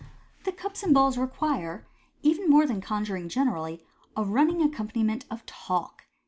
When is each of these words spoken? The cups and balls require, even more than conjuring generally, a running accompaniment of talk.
The 0.45 0.51
cups 0.51 0.81
and 0.81 0.95
balls 0.95 1.15
require, 1.15 1.85
even 2.23 2.49
more 2.49 2.65
than 2.65 2.81
conjuring 2.81 3.29
generally, 3.29 3.85
a 4.17 4.23
running 4.23 4.63
accompaniment 4.63 5.25
of 5.29 5.45
talk. 5.45 6.05